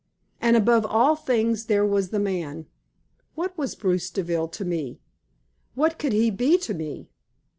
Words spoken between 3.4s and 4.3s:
was Bruce